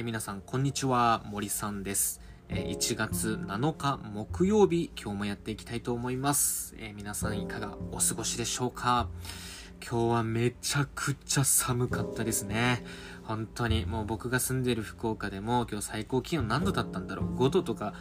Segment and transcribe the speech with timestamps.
[0.00, 1.20] えー、皆さん、こんにちは。
[1.26, 2.22] 森さんです。
[2.48, 6.74] えー、1月7日木曜日、今日もやっていきたいと思います。
[6.78, 9.08] えー、皆さんいかがお過ごしでしょうか？
[9.86, 12.82] 今日はめちゃくちゃ寒かったですね。
[13.24, 17.92] 本当に、もう僕が住んでる福岡でも今日最高気温何度だったんだろう ?5 度とか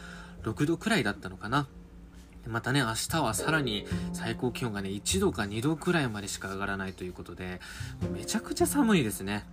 [0.43, 1.67] 6度くらいだったのかな？
[2.47, 7.59] またね、明日はさらに最高気温がね、1度か2度くらいまでしか上がらないということで、
[8.13, 9.43] めちゃくちゃ寒いですね。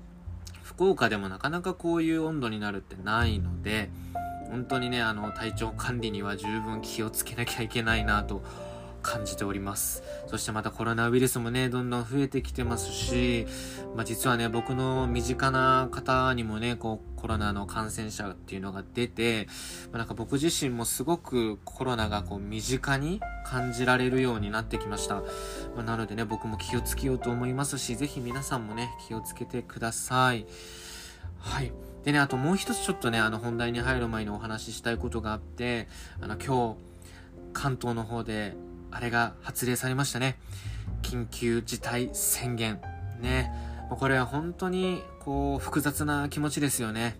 [0.77, 3.89] 福岡でもなかなかこういう温度になるってないので、
[4.51, 8.45] 本当にね、あの、体調管理には十分気をつけなきゃいけないなと
[9.07, 10.03] 感じております。
[10.27, 13.47] そしてまたコロナウイルスもね、どんどん増えてきてますし、
[13.95, 19.47] まあ、実はね、僕の身近な方にもね、こう、コロナの感染者っていうのが出て、
[19.93, 25.15] まあ、なんか僕自身もすごくコロナがこう、身近に感じられるようになってきました。
[25.15, 25.23] ま
[25.79, 30.47] あ、なのでね、僕も気をつけようと思いますし、ぜひ皆さんもね、気をつけてください。
[31.39, 31.71] はい。
[32.03, 35.87] でね、あともう一つちょっとね、あの本題に入る前にお話ししたいことがあって、
[36.21, 36.87] あの今日、
[37.53, 38.55] 関東の方で
[38.91, 40.39] あれが発令されましたね。
[41.03, 42.81] 緊急事態宣言。
[43.21, 43.53] ね。
[43.91, 47.17] これは本当に、こう、複雑な気持ちですよね。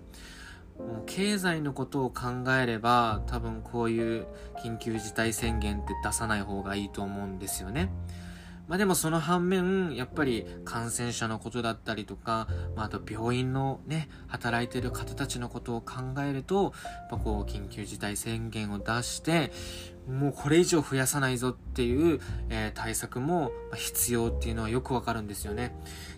[0.79, 4.27] もう経済のことを考えれば、多分こういう
[4.63, 7.91] 緊急事態宣言って出さない方がいいと思うんですよね。
[8.69, 19.53] まあでもその反面、やっぱり感染者のことだったりとか、まああと病院のね、働いてる方たちのことを考えると、やっぱこう緊急事態宣言を出して、
[20.09, 25.75] もうこれ以上増やさないぞっていう、えー、対策も必要っていうのはよくわかるんですよね。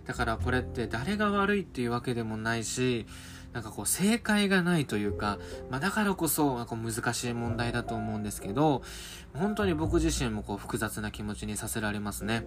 [0.07, 3.07] だからこれって誰が悪いっていうわけでもないし、
[3.53, 5.39] なんかこう正解がないというか、
[5.71, 8.83] まあ、だからこそこう難しい問題だと思うんですけど、
[9.33, 12.45] 本当に僕自身もこう複雑な気持ちにさせられますね。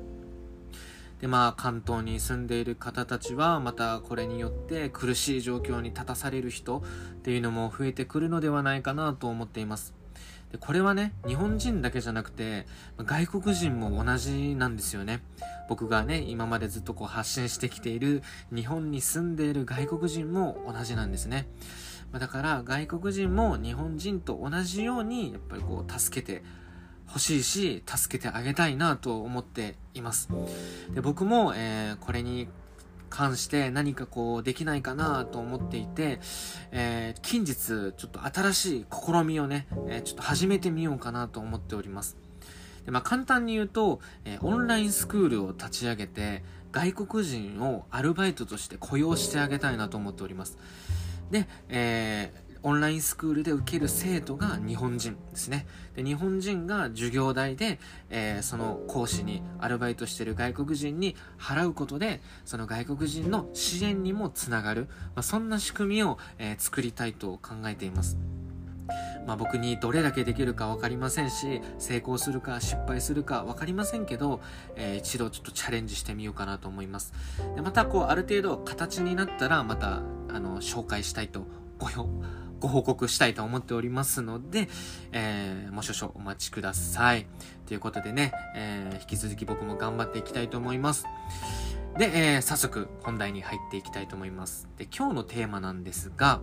[1.21, 6.81] でまあ関東に住んでいる方たちはまたこれによって苦しい状況に立たされる人っ
[7.21, 10.00] ていうのも増えてくるのではないかなと思っています。
[10.51, 12.65] でこれはね、日本人だけじゃなくて、
[12.97, 15.21] 外国人も同じなんですよね。
[15.69, 18.21] 僕がね、今までずっとこう発信してきている
[18.53, 21.47] 日本に住んでいる外国人も同じなんですね。
[22.11, 26.43] だから外国人も日本人と同じようにやっぱりこう助けて
[27.07, 30.29] 欲しいし、助けてあげたいなと思っています。
[30.93, 32.49] で僕も、えー、これに
[33.11, 36.19] 関して何かこうできないかなと思っていて、
[36.71, 42.17] えー、近日ちょっと新しい試みをね、えー、ちょっと始めてみようかなと思っております。
[42.85, 50.57] でまあ、簡単に言うと、えー、オンラインスクールを立ち上げて外国人をアルバイトとして雇用してあげたいなと思っております。
[51.29, 55.65] で、えー、オンラインスクールで受ける生徒が日本人ですね。
[55.95, 57.79] で、日本人が授業代で、
[58.09, 68.17] えー、その講師にアルバイトしてる外国人に払うことで、その外国人の支援にもつながる、まあ、そんな仕組みを、えー、作りたいと考えています。
[69.25, 74.41] まあ、僕にどれだけできるか分かりませんし、成功するか失敗するか分かりませんけど、
[74.75, 77.13] えー、一度ちょっとチャレンジしてみようかなと思います。
[77.55, 81.45] でまた、こう、ある程度形になったら、また、あの、紹介したいと、
[81.77, 82.07] ごよ、
[82.61, 84.69] ご報告したいと思っておりますので、
[85.11, 87.25] えー、もう少々お待ちください。
[87.65, 91.05] ということでね、えー、引き続き僕も頑張っていきたいと思います。
[91.97, 94.69] で、えー、早速本題に入っていきたいと思います。
[94.77, 96.39] で、今日のテーマなんですが、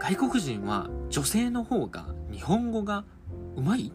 [0.00, 3.04] 外国人は女性の方が日本語が
[3.56, 3.92] うまい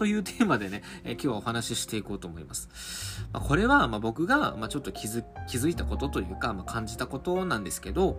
[0.00, 2.70] というテーマでね、え今日はお話ししていこうと思います。
[3.34, 8.18] まあ、これは、ま僕が、まちょっと気づ気づいたことというか、まあ、感じたことなんですけど、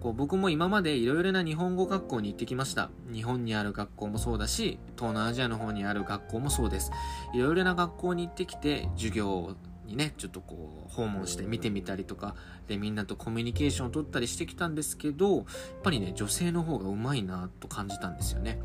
[0.00, 2.90] こう僕も今までいろいろな日本語学校に行ってきました。
[3.10, 6.90] 日本にある学校もそうだし、東南アジアの方にある学校もそうです。
[7.32, 9.56] いろいろな学校に行ってきて、授業
[9.86, 12.34] にね、ちょっとこう、訪問して見てみたりとか、
[12.68, 15.46] で、みんなとコミュニケーションを取ったりしてきたんですけど、やっ
[15.82, 18.60] ぱりね、女性の方がうまいなと感じたんですよね。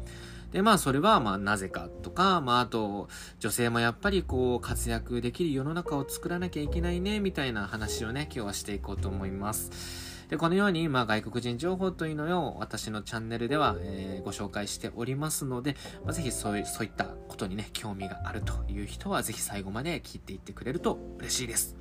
[0.51, 3.09] で、まあ、それは、まあ、なぜかとか、まあ、あと、
[3.39, 10.17] 女性もやっぱりこう、活躍できる世の中を作らなきゃいけないね、みたいな話をね、今日はしていこうと思います。
[10.29, 21.75] で、このように、まあ、外国人情報というのを私のチャンネルでは、えー、ご紹介しておりますので、まあ、ぜひそういう、そういったことにね、興味があるという人は、ぜひ最後まで聞いていってくれると嬉しいです。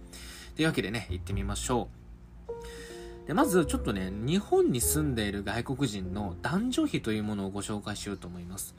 [0.54, 2.05] というわけでね、行ってみましょう。
[3.26, 8.74] で、まずちょっとね、日本に住んでいる外国人の男女比というものをご紹介しようと思います。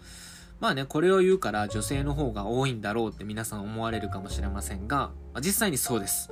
[0.60, 6.30] まあね、これを言うから女性の方が多いんだろうって皆さん思われるかもしれませんが、実際にそうです。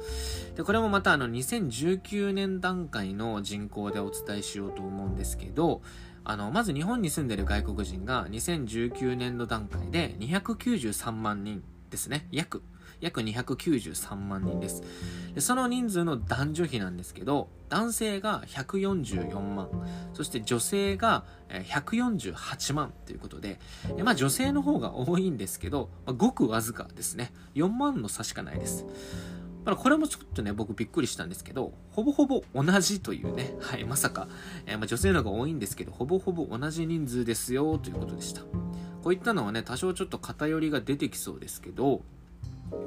[0.55, 5.81] で、これもまたあの2019年段階の人口でお伝えしようと思うんですけど、
[6.23, 12.27] あの、まず日本に住んでる外国人が2019年度段階で293万人ですね。
[12.31, 12.63] 約
[13.01, 14.83] 約293万人です。
[15.33, 19.69] でその人数の男女比なんですけど、男性が144万、
[20.13, 23.59] そして女性が148万ということで、
[24.03, 27.33] まあ女性の方が多いんですけど、まあ、ごくわずかですね。
[27.55, 28.85] 4万の差しかないです。
[29.65, 34.27] まあ、これもちょっとね、僕びっくりしたんですけど、ほぼほぼ同じというね、はい、まさか、
[34.67, 38.41] えー、まあ、女性の方が多いんですけど、ほぼほぼ同じ人数ですよということでした。
[38.41, 42.03] こういったのはね、多少ちょっと偏りが出てきそうですけど、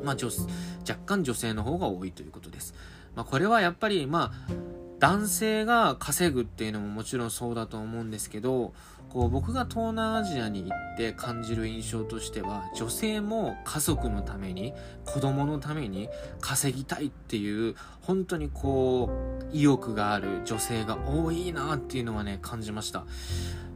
[0.03, 2.75] まあ、若干女性の方が多いということです。
[3.15, 4.53] まあ、これはやっぱり、まあ、
[4.99, 8.73] 男性が稼ぐっていうのももちろんそうだと思うんですけど、
[9.11, 14.75] こう僕が東南アジアに行って感じる印象としては女性も家族のために
[15.07, 16.09] 子供のために
[16.41, 19.11] 稼ぎたいっていう本当にこ
[19.51, 23.07] う意欲がある女性が多いなっていうのはね感じました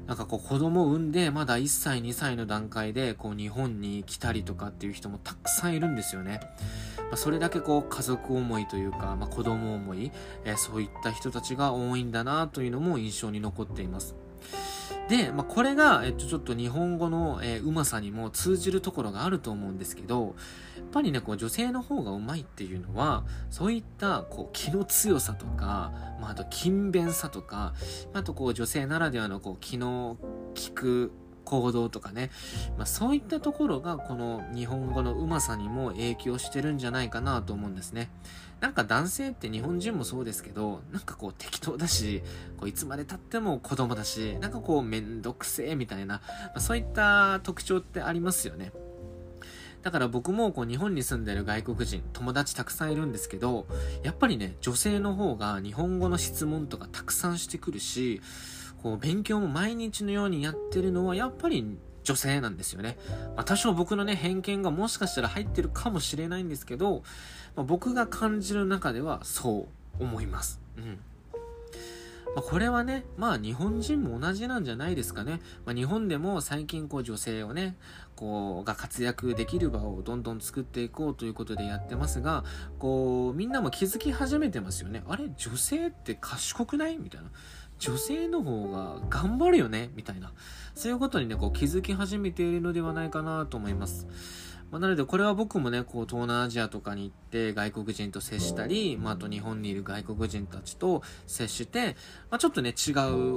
[0.06, 6.40] なんかこう子供を産んでまだ1歳2歳の段階でこう日本に来たりとかっていう人もたくさんいるんですよね。
[6.99, 10.10] まあ、それだけこう家族思いというか、まあ、子供思い、
[10.44, 14.16] えー、そういった人たちが多いんだなというのも印象に残っています。
[15.08, 20.34] で、まあ、これが、えっと、ちょっと日本語の、えー、うまさにも通じるところがあると思うんですけど、
[20.76, 27.75] やっぱりね、こう、女性の方がうまいっていうのは、そういった、こう、気の強さとか、まあ、あと、勤勉さとか、
[28.12, 30.16] あと、こう、女性ならではの、こう、気の
[30.54, 31.12] 利く
[31.44, 32.31] 行動とかね、
[32.77, 38.11] まあ、そういったところが、この日本語のうまさにも影響してるんじゃないかなと思うんですね。
[38.61, 42.23] なんか男性って日本人もそうですけど、なんかこう適当だし、
[42.56, 48.73] こういつまで経っても子供だし、なんかこうめんどくせえみたいな、まあ、そういった特徴ってありますよね。
[49.83, 53.67] だから僕もこう日本に住んでる外国人、友達たくさんいるんですけど、
[54.05, 58.23] やっぱりね、女性の方が日本語の質問とかたくさんしてくるし、
[58.82, 62.99] こう勉強も毎日のようにやってるのはやっぱり女性なんですよね。
[63.37, 67.02] まあ、多少僕のね、偏見がもしかしたら入ってるかもしれないんですけど、
[67.55, 69.69] まあ、僕が感じる中ではそ
[70.00, 70.61] う思います。
[70.76, 70.99] うん。
[72.34, 75.40] まあ、これはね、まあ日本人も同じなんじゃないですかね。
[75.67, 77.76] まあ、日本でも最近こう女性をね、
[78.17, 82.43] こう、が活躍できる場をどんどん作っていこうということでやってますが、
[82.78, 85.05] こう、みんなも気づき始めてますよね。
[85.08, 86.96] あれ女性って賢くない？
[86.96, 87.28] みたいな。
[87.82, 90.32] 女性の方が頑張るよねみたいな。
[90.76, 94.06] そういうことにね、こう気づき始めているのではないかなと思います。
[94.70, 101.96] まあ、なのでこれは僕もね、こう東南アジアとかに行って外国人と接したり、まあ、あと日本にいる外国人たちと接して、
[102.31, 102.93] まあ、ちょっとね、違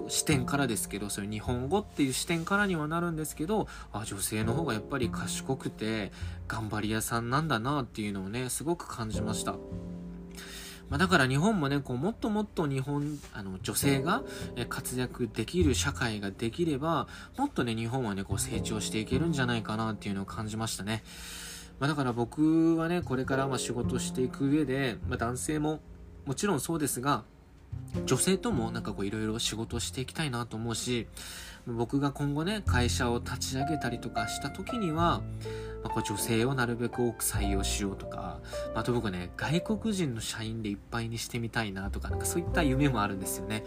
[0.06, 6.12] う視点からですけど、そういう日本語っていう視点からにはなるんですけど、あ、女性の方がやっぱり賢くて
[6.48, 9.56] 頑張り屋さんなんだなっていうのをね、すごく感じました。
[10.90, 14.24] まあ、だから日本もね、こう、もっともっと日本、あの、女性が
[14.70, 21.04] 活躍できる社会ができれば、もっとね、日本はね、こう、成長していけるんじゃないかなっていうのを感じましたね。
[21.80, 25.80] まあ、だから僕はね、これからま仕事していく上で、まあ、男性も
[26.26, 27.24] もちろんそうですが、
[28.06, 31.08] 女性ともなんかこういろいろ仕事していきたいなと思うし、
[31.68, 35.22] 僕が今後ね、会社を立ち上げたりとかした時には、
[35.86, 38.40] まあ、こう女性をなるべく多く採用しようとか、
[38.74, 43.64] あと僕ね、外国人の社員でいっぱいにしてみたいなとか、なんかそういった夢もあるんですよね。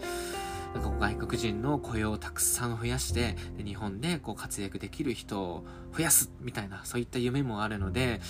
[0.73, 5.65] なんか外国人の雇用をたくさん増やしてで日本でこう活躍できる人を
[5.97, 8.21] 増やすみたいなそういった夢もあるので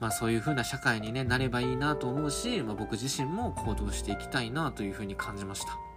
[0.00, 5.87] まあそういう風な社会に、ね、なればいいなと思うし、まあ、僕自身も行動していきたいなという風に感じました。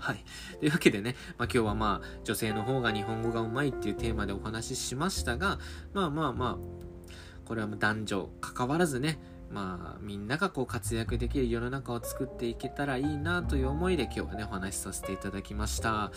[0.00, 0.24] はい。
[0.58, 5.58] というわけでね、まあ、今日はまあ、女性の方が日本語がうまいっていうテーマでお話ししましたが、
[5.92, 7.10] まあまあまあ、
[7.44, 9.18] これは男女関わらずね、
[9.50, 16.12] まあ、みんながこう活躍できる世の中を作っていけたらいいなという思いで今日はね、お話しさせていただきました。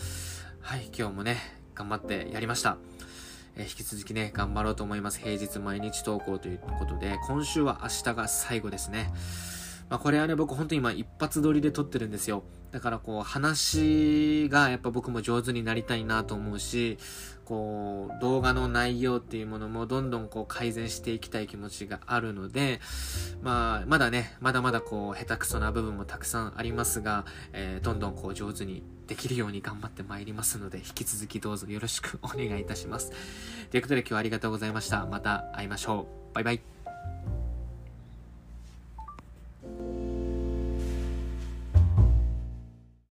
[0.60, 1.36] はい、今日もね、
[1.74, 2.78] 頑張ってやりました。
[3.56, 5.20] えー、引き続きね、頑張ろうと思います。
[5.20, 9.12] 平日毎日投稿ということで、今週は明日が最後ですね。
[9.88, 12.42] まあ、これはね、僕本当に今一発撮りで撮ってるんですよ。
[12.72, 16.98] だからこう、話がやっぱ僕も上手になりたいなと思うし、
[17.44, 22.80] こう、動画の内容っていうものもどんどんこう改善していきたい気持ちがあるので、
[23.42, 33.12] まあ、まだね、まだまだこう、下手くそな部分もたくさんありますが、えー、どんどんこう上手にできるように頑張ってまいりますので、引き続きどうぞよろしくお願いいたします。
[33.70, 35.06] ということで今日はありがとうございました。
[35.06, 36.34] また会いましょう。
[36.34, 36.73] バイバイ。